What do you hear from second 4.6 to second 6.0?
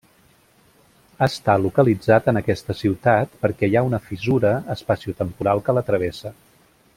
espaciotemporal que la